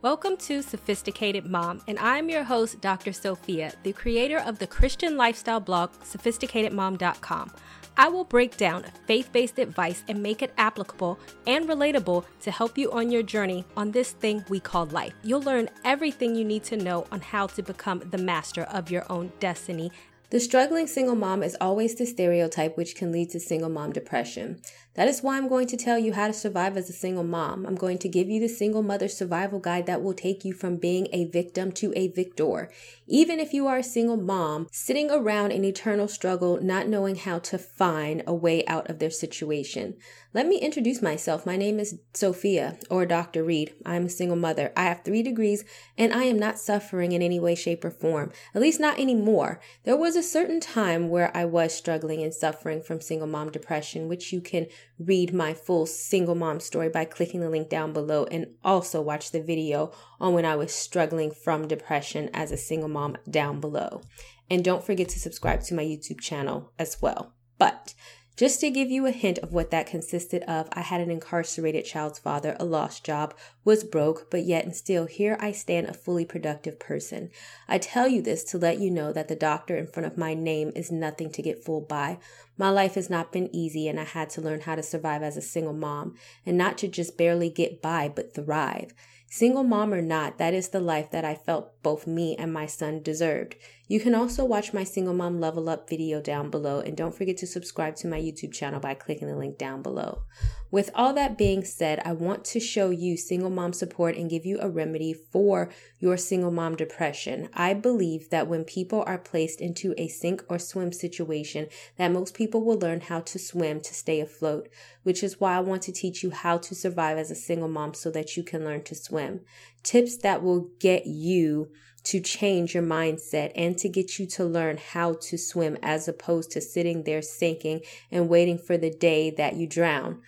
[0.00, 3.12] Welcome to Sophisticated Mom, and I'm your host, Dr.
[3.12, 7.50] Sophia, the creator of the Christian lifestyle blog, sophisticatedmom.com.
[7.96, 12.78] I will break down faith based advice and make it applicable and relatable to help
[12.78, 15.14] you on your journey on this thing we call life.
[15.24, 19.04] You'll learn everything you need to know on how to become the master of your
[19.10, 19.90] own destiny
[20.30, 24.60] the struggling single mom is always the stereotype which can lead to single mom depression.
[24.98, 27.64] That is why I'm going to tell you how to survive as a single mom.
[27.66, 30.74] I'm going to give you the single mother survival guide that will take you from
[30.74, 32.68] being a victim to a victor.
[33.06, 37.38] Even if you are a single mom sitting around in eternal struggle, not knowing how
[37.38, 39.94] to find a way out of their situation.
[40.34, 41.46] Let me introduce myself.
[41.46, 43.44] My name is Sophia or Dr.
[43.44, 43.74] Reed.
[43.86, 44.72] I'm a single mother.
[44.76, 45.64] I have three degrees
[45.96, 48.32] and I am not suffering in any way, shape, or form.
[48.54, 49.58] At least not anymore.
[49.84, 54.06] There was a certain time where I was struggling and suffering from single mom depression,
[54.06, 54.66] which you can
[54.98, 59.30] read my full single mom story by clicking the link down below and also watch
[59.30, 64.02] the video on when I was struggling from depression as a single mom down below.
[64.50, 67.34] And don't forget to subscribe to my YouTube channel as well.
[67.58, 67.94] But
[68.38, 71.84] just to give you a hint of what that consisted of, I had an incarcerated
[71.84, 75.92] child's father, a lost job, was broke, but yet and still here I stand a
[75.92, 77.30] fully productive person.
[77.66, 80.34] I tell you this to let you know that the doctor in front of my
[80.34, 82.20] name is nothing to get fooled by.
[82.56, 85.36] My life has not been easy and I had to learn how to survive as
[85.36, 86.14] a single mom
[86.46, 88.94] and not to just barely get by, but thrive.
[89.30, 92.66] Single mom or not, that is the life that I felt both me and my
[92.66, 93.56] son deserved.
[93.88, 97.38] You can also watch my single mom level up video down below and don't forget
[97.38, 100.24] to subscribe to my YouTube channel by clicking the link down below.
[100.70, 104.44] With all that being said, I want to show you single mom support and give
[104.44, 107.48] you a remedy for your single mom depression.
[107.54, 112.34] I believe that when people are placed into a sink or swim situation, that most
[112.34, 114.68] people will learn how to swim to stay afloat,
[115.02, 117.94] which is why I want to teach you how to survive as a single mom
[117.94, 119.40] so that you can learn to swim.
[119.82, 121.70] Tips that will get you
[122.04, 126.50] to change your mindset and to get you to learn how to swim as opposed
[126.52, 127.80] to sitting there sinking
[128.10, 130.22] and waiting for the day that you drown.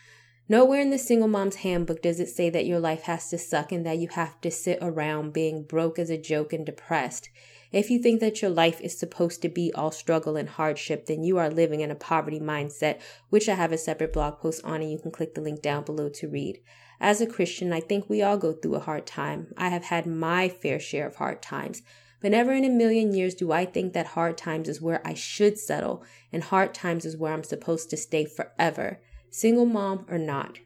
[0.48, 3.70] Nowhere in the single mom's handbook does it say that your life has to suck
[3.70, 7.30] and that you have to sit around being broke as a joke and depressed.
[7.70, 11.22] If you think that your life is supposed to be all struggle and hardship, then
[11.22, 14.80] you are living in a poverty mindset, which I have a separate blog post on
[14.80, 16.58] and you can click the link down below to read.
[17.00, 19.54] As a Christian, I think we all go through a hard time.
[19.56, 21.82] I have had my fair share of hard times.
[22.20, 25.14] But never in a million years do I think that hard times is where I
[25.14, 29.00] should settle, and hard times is where I'm supposed to stay forever
[29.30, 30.58] single mom or not.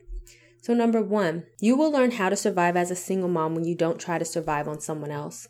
[0.62, 3.74] So, number one, you will learn how to survive as a single mom when you
[3.74, 5.46] don't try to survive on someone else.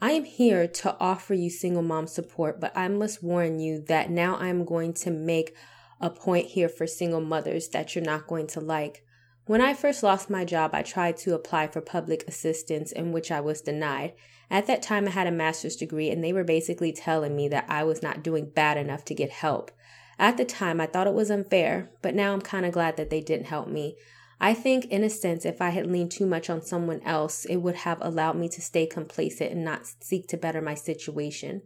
[0.00, 4.10] I am here to offer you single mom support, but I must warn you that
[4.10, 5.54] now I'm going to make
[6.00, 9.04] a point here for single mothers that you're not going to like.
[9.48, 13.30] When I first lost my job, I tried to apply for public assistance, in which
[13.30, 14.12] I was denied.
[14.50, 17.64] At that time, I had a master's degree, and they were basically telling me that
[17.66, 19.70] I was not doing bad enough to get help.
[20.18, 23.08] At the time, I thought it was unfair, but now I'm kind of glad that
[23.08, 23.96] they didn't help me.
[24.38, 27.56] I think, in a sense, if I had leaned too much on someone else, it
[27.56, 31.62] would have allowed me to stay complacent and not seek to better my situation.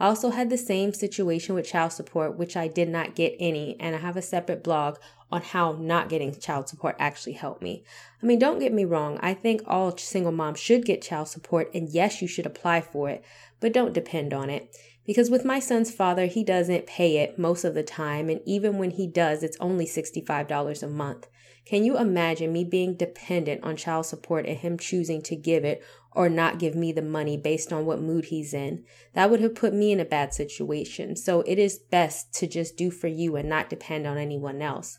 [0.00, 3.76] I also had the same situation with child support, which I did not get any,
[3.78, 4.98] and I have a separate blog
[5.30, 7.84] on how not getting child support actually helped me.
[8.22, 11.70] I mean, don't get me wrong, I think all single moms should get child support,
[11.74, 13.24] and yes, you should apply for it,
[13.60, 14.76] but don't depend on it.
[15.06, 18.78] Because with my son's father, he doesn't pay it most of the time, and even
[18.78, 21.28] when he does, it's only $65 a month.
[21.64, 25.82] Can you imagine me being dependent on child support and him choosing to give it
[26.12, 28.84] or not give me the money based on what mood he's in?
[29.14, 31.16] That would have put me in a bad situation.
[31.16, 34.98] So it is best to just do for you and not depend on anyone else.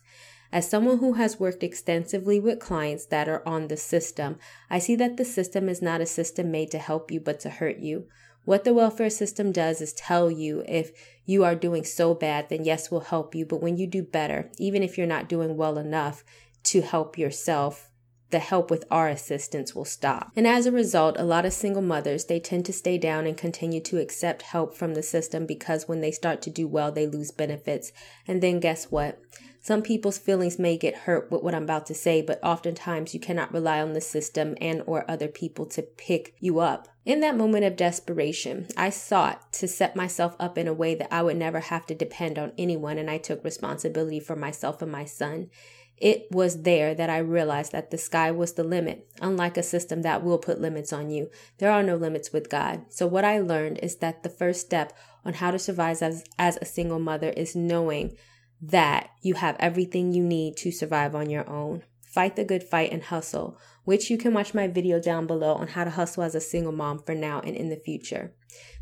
[0.52, 4.38] As someone who has worked extensively with clients that are on the system,
[4.70, 7.50] I see that the system is not a system made to help you but to
[7.50, 8.06] hurt you.
[8.44, 10.92] What the welfare system does is tell you if
[11.24, 13.44] you are doing so bad, then yes, we'll help you.
[13.44, 16.22] But when you do better, even if you're not doing well enough
[16.66, 17.90] to help yourself,
[18.30, 20.32] the help with our assistance will stop.
[20.34, 23.36] And as a result, a lot of single mothers, they tend to stay down and
[23.36, 27.06] continue to accept help from the system because when they start to do well, they
[27.06, 27.92] lose benefits.
[28.26, 29.20] And then guess what?
[29.66, 33.18] Some people's feelings may get hurt with what I'm about to say, but oftentimes you
[33.18, 36.86] cannot rely on the system and or other people to pick you up.
[37.04, 41.12] In that moment of desperation, I sought to set myself up in a way that
[41.12, 44.92] I would never have to depend on anyone and I took responsibility for myself and
[44.92, 45.50] my son.
[45.98, 49.08] It was there that I realized that the sky was the limit.
[49.22, 52.84] Unlike a system that will put limits on you, there are no limits with God.
[52.90, 54.92] So, what I learned is that the first step
[55.24, 58.16] on how to survive as, as a single mother is knowing
[58.60, 61.82] that you have everything you need to survive on your own.
[62.06, 65.68] Fight the good fight and hustle, which you can watch my video down below on
[65.68, 68.32] how to hustle as a single mom for now and in the future.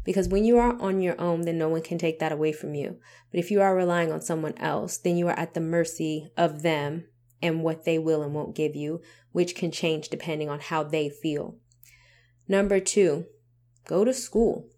[0.04, 2.74] Because when you are on your own, then no one can take that away from
[2.74, 2.98] you.
[3.30, 6.62] But if you are relying on someone else, then you are at the mercy of
[6.62, 7.06] them
[7.42, 9.00] and what they will and won't give you,
[9.32, 11.56] which can change depending on how they feel.
[12.46, 13.26] Number two,
[13.86, 14.68] go to school.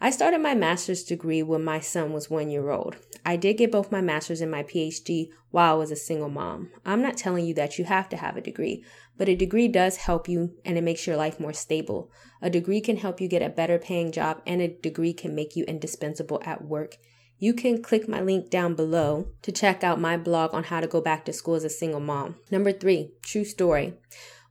[0.00, 2.96] I started my master's degree when my son was one year old.
[3.28, 6.70] I did get both my master's and my PhD while I was a single mom.
[6.86, 8.82] I'm not telling you that you have to have a degree,
[9.18, 12.10] but a degree does help you and it makes your life more stable.
[12.40, 15.56] A degree can help you get a better paying job, and a degree can make
[15.56, 16.96] you indispensable at work.
[17.38, 20.86] You can click my link down below to check out my blog on how to
[20.86, 22.36] go back to school as a single mom.
[22.50, 23.92] Number three, true story.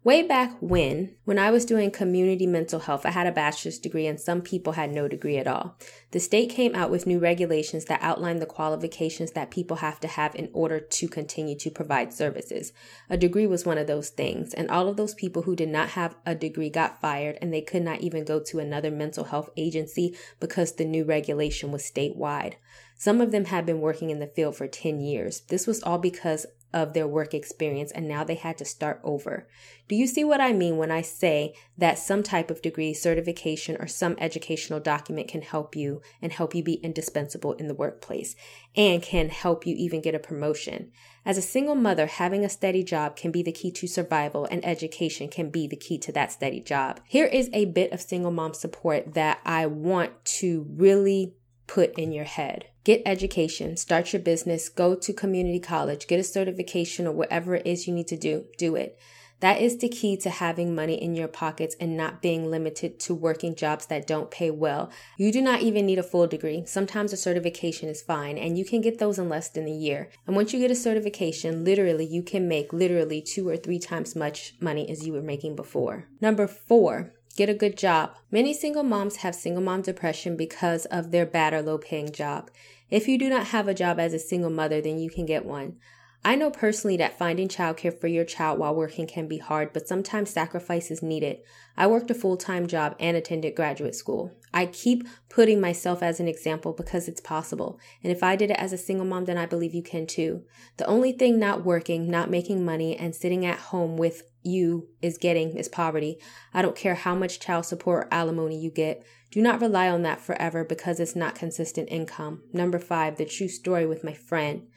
[0.07, 4.07] Way back when, when I was doing community mental health, I had a bachelor's degree
[4.07, 5.77] and some people had no degree at all.
[6.11, 10.07] The state came out with new regulations that outline the qualifications that people have to
[10.07, 12.71] have in order to continue to provide services.
[13.09, 15.89] A degree was one of those things, and all of those people who did not
[15.89, 19.49] have a degree got fired and they could not even go to another mental health
[19.57, 22.53] agency because the new regulation was statewide.
[22.95, 25.41] Some of them had been working in the field for 10 years.
[25.41, 29.47] This was all because of their work experience and now they had to start over.
[29.87, 33.77] Do you see what I mean when I say that some type of degree, certification,
[33.79, 38.35] or some educational document can help you and help you be indispensable in the workplace
[38.75, 40.91] and can help you even get a promotion?
[41.25, 44.65] As a single mother, having a steady job can be the key to survival and
[44.65, 46.99] education can be the key to that steady job.
[47.05, 51.33] Here is a bit of single mom support that I want to really
[51.67, 52.67] put in your head.
[52.87, 57.67] Get education, start your business, go to community college, get a certification or whatever it
[57.67, 58.97] is you need to do, do it.
[59.41, 63.13] That is the key to having money in your pockets and not being limited to
[63.13, 64.89] working jobs that don't pay well.
[65.17, 66.63] You do not even need a full degree.
[66.65, 70.09] Sometimes a certification is fine and you can get those in less than a year.
[70.25, 74.15] And once you get a certification, literally you can make literally two or three times
[74.15, 76.07] much money as you were making before.
[76.21, 78.15] Number four, Get a good job.
[78.31, 82.49] Many single moms have single mom depression because of their bad or low paying job.
[82.89, 85.45] If you do not have a job as a single mother, then you can get
[85.45, 85.77] one.
[86.25, 89.87] I know personally that finding childcare for your child while working can be hard, but
[89.87, 91.37] sometimes sacrifice is needed.
[91.77, 94.33] I worked a full time job and attended graduate school.
[94.53, 97.79] I keep putting myself as an example because it's possible.
[98.03, 100.43] And if I did it as a single mom, then I believe you can too.
[100.77, 105.17] The only thing not working, not making money, and sitting at home with you is
[105.17, 106.17] getting is poverty.
[106.53, 109.05] I don't care how much child support or alimony you get.
[109.31, 112.43] Do not rely on that forever because it's not consistent income.
[112.53, 114.67] Number five, the true story with my friend.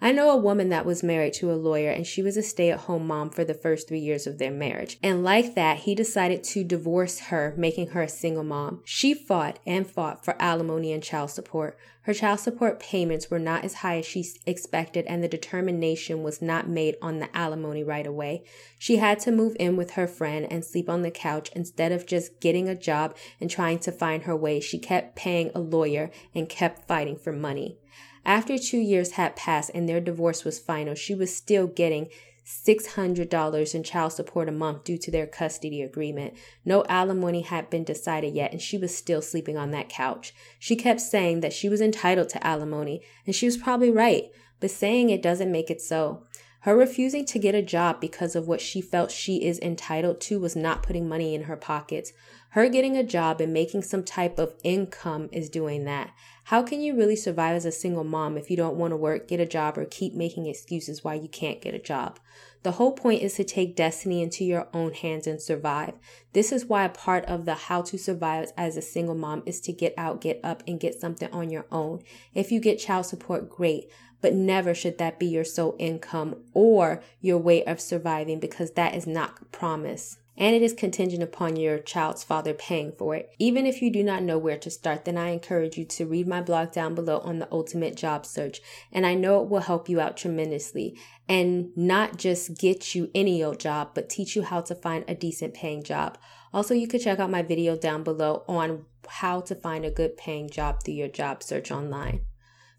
[0.00, 2.70] I know a woman that was married to a lawyer and she was a stay
[2.70, 4.98] at home mom for the first three years of their marriage.
[5.02, 8.82] And like that, he decided to divorce her, making her a single mom.
[8.84, 11.78] She fought and fought for alimony and child support.
[12.06, 16.40] Her child support payments were not as high as she expected, and the determination was
[16.40, 18.44] not made on the alimony right away.
[18.78, 22.06] She had to move in with her friend and sleep on the couch instead of
[22.06, 24.60] just getting a job and trying to find her way.
[24.60, 27.78] She kept paying a lawyer and kept fighting for money.
[28.26, 32.08] After two years had passed and their divorce was final, she was still getting
[32.44, 36.34] $600 in child support a month due to their custody agreement.
[36.64, 40.34] No alimony had been decided yet, and she was still sleeping on that couch.
[40.58, 44.24] She kept saying that she was entitled to alimony, and she was probably right,
[44.58, 46.25] but saying it doesn't make it so.
[46.66, 50.40] Her refusing to get a job because of what she felt she is entitled to
[50.40, 52.12] was not putting money in her pockets.
[52.50, 56.10] Her getting a job and making some type of income is doing that.
[56.42, 59.28] How can you really survive as a single mom if you don't want to work,
[59.28, 62.18] get a job, or keep making excuses why you can't get a job?
[62.66, 65.94] The whole point is to take destiny into your own hands and survive.
[66.32, 69.60] This is why a part of the how to survive as a single mom is
[69.60, 72.02] to get out, get up, and get something on your own.
[72.34, 73.88] If you get child support, great,
[74.20, 78.96] but never should that be your sole income or your way of surviving because that
[78.96, 83.30] is not promise and it is contingent upon your child's father paying for it.
[83.38, 86.28] Even if you do not know where to start, then I encourage you to read
[86.28, 88.60] my blog down below on the ultimate job search,
[88.92, 93.42] and I know it will help you out tremendously and not just get you any
[93.42, 96.18] old job, but teach you how to find a decent paying job.
[96.52, 100.16] Also, you could check out my video down below on how to find a good
[100.16, 102.20] paying job through your job search online.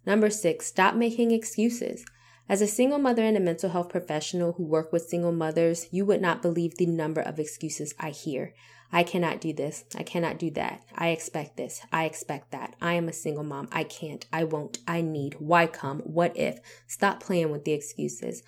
[0.06, 2.06] Number six, stop making excuses.
[2.50, 6.06] As a single mother and a mental health professional who work with single mothers, you
[6.06, 8.54] would not believe the number of excuses I hear.
[8.89, 9.84] I cannot do this.
[9.98, 10.82] I cannot do that.
[10.96, 11.82] I expect this.
[11.92, 12.75] I expect that.
[12.82, 13.68] I am a single mom.
[13.74, 14.25] I can't.
[14.32, 14.80] I won't.
[14.88, 15.36] I need.
[15.39, 16.00] Why come?
[16.00, 16.62] What if?
[16.88, 18.44] Stop playing with the excuses.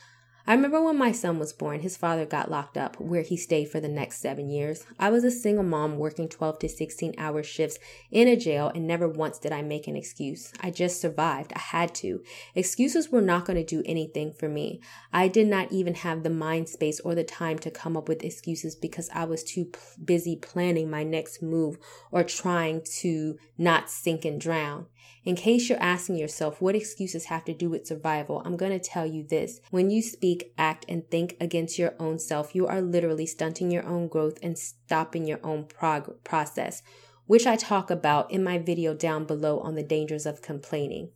[0.50, 3.70] I remember when my son was born, his father got locked up, where he stayed
[3.70, 4.84] for the next seven years.
[4.98, 7.78] I was a single mom working 12 to 16 hour shifts
[8.10, 10.52] in a jail, and never once did I make an excuse.
[10.60, 11.54] I just survived.
[11.56, 12.24] I had to.
[12.56, 14.82] Excuses were not going to do anything for me.
[15.14, 18.24] I did not even have the mind space or the time to come up with
[18.24, 21.78] excuses because I was too p- busy planning my next move
[22.10, 24.88] or trying to not sink and drown.
[25.26, 28.80] In case you're asking yourself what excuses have to do with survival, I'm going to
[28.80, 29.60] tell you this.
[29.70, 33.86] When you speak, act, and think against your own self, you are literally stunting your
[33.86, 36.82] own growth and stopping your own prog- process,
[37.26, 41.12] which I talk about in my video down below on the dangers of complaining.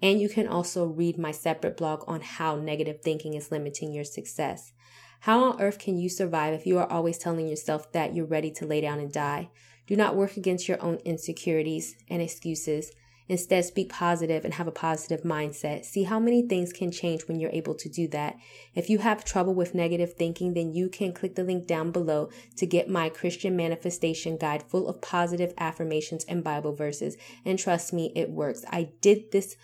[0.00, 4.04] And you can also read my separate blog on how negative thinking is limiting your
[4.04, 4.72] success.
[5.20, 8.50] How on earth can you survive if you are always telling yourself that you're ready
[8.52, 9.50] to lay down and die?
[9.86, 12.92] Do not work against your own insecurities and excuses.
[13.28, 15.84] Instead, speak positive and have a positive mindset.
[15.84, 18.36] See how many things can change when you're able to do that.
[18.74, 22.30] If you have trouble with negative thinking, then you can click the link down below
[22.56, 27.16] to get my Christian manifestation guide full of positive affirmations and Bible verses.
[27.44, 28.64] And trust me, it works.
[28.70, 29.56] I did this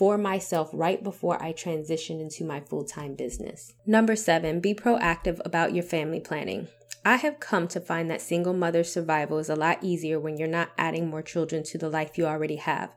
[0.00, 3.74] for myself right before I transitioned into my full time business.
[3.86, 6.68] Number seven, be proactive about your family planning.
[7.04, 10.48] I have come to find that single mother survival is a lot easier when you're
[10.48, 12.90] not adding more children to the life you already have.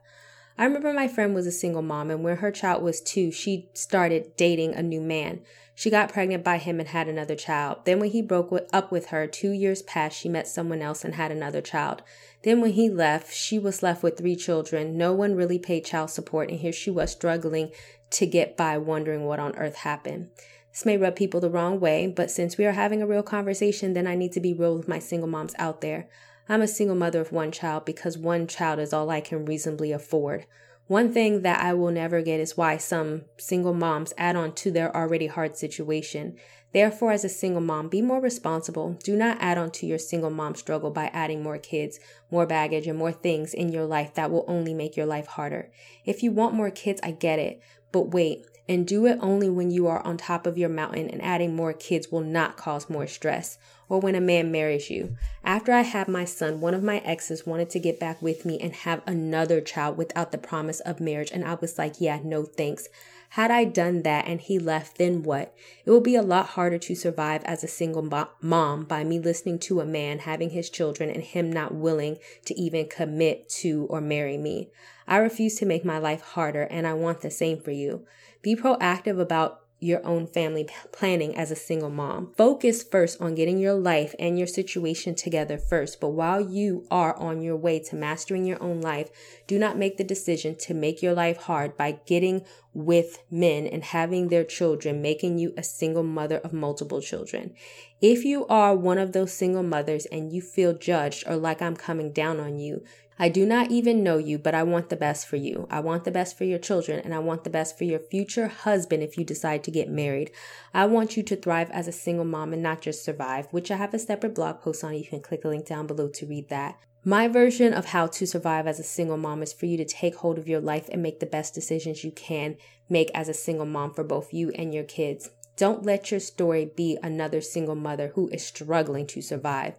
[0.56, 3.68] I remember my friend was a single mom, and when her child was two, she
[3.72, 5.40] started dating a new man.
[5.74, 7.78] She got pregnant by him and had another child.
[7.84, 11.16] Then, when he broke up with her, two years passed, she met someone else and
[11.16, 12.02] had another child.
[12.42, 14.96] Then, when he left, she was left with three children.
[14.96, 17.72] No one really paid child support, and here she was struggling
[18.10, 20.28] to get by, wondering what on earth happened.
[20.74, 23.92] This may rub people the wrong way, but since we are having a real conversation,
[23.92, 26.08] then I need to be real with my single moms out there.
[26.48, 29.92] I'm a single mother of one child because one child is all I can reasonably
[29.92, 30.46] afford.
[30.88, 34.72] One thing that I will never get is why some single moms add on to
[34.72, 36.34] their already hard situation.
[36.74, 38.98] Therefore, as a single mom, be more responsible.
[39.04, 42.00] Do not add on to your single mom struggle by adding more kids,
[42.32, 45.70] more baggage, and more things in your life that will only make your life harder.
[46.04, 47.62] If you want more kids, I get it.
[47.92, 51.22] But wait, and do it only when you are on top of your mountain and
[51.22, 55.16] adding more kids will not cause more stress or when a man marries you.
[55.44, 58.58] After I had my son, one of my exes wanted to get back with me
[58.58, 61.30] and have another child without the promise of marriage.
[61.30, 62.88] And I was like, yeah, no thanks.
[63.34, 65.52] Had I done that and he left, then what?
[65.84, 68.08] It will be a lot harder to survive as a single
[68.40, 72.54] mom by me listening to a man having his children and him not willing to
[72.54, 74.70] even commit to or marry me.
[75.08, 78.06] I refuse to make my life harder and I want the same for you.
[78.40, 82.32] Be proactive about your own family planning as a single mom.
[82.36, 86.00] Focus first on getting your life and your situation together first.
[86.00, 89.10] But while you are on your way to mastering your own life,
[89.46, 93.84] do not make the decision to make your life hard by getting with men and
[93.84, 97.54] having their children, making you a single mother of multiple children.
[98.00, 101.76] If you are one of those single mothers and you feel judged or like I'm
[101.76, 102.82] coming down on you,
[103.18, 105.68] I do not even know you, but I want the best for you.
[105.70, 108.48] I want the best for your children, and I want the best for your future
[108.48, 110.32] husband if you decide to get married.
[110.72, 113.76] I want you to thrive as a single mom and not just survive, which I
[113.76, 114.94] have a separate blog post on.
[114.94, 116.78] You can click the link down below to read that.
[117.04, 120.16] My version of how to survive as a single mom is for you to take
[120.16, 122.56] hold of your life and make the best decisions you can
[122.88, 125.30] make as a single mom for both you and your kids.
[125.56, 129.78] Don't let your story be another single mother who is struggling to survive.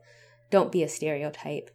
[0.51, 1.71] Don't be a stereotype.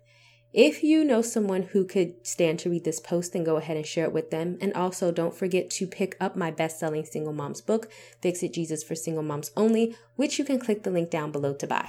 [0.53, 3.87] If you know someone who could stand to read this post, then go ahead and
[3.87, 4.59] share it with them.
[4.61, 7.89] And also, don't forget to pick up my best selling single moms book,
[8.21, 11.55] Fix It Jesus for Single Moms Only, which you can click the link down below
[11.55, 11.89] to buy.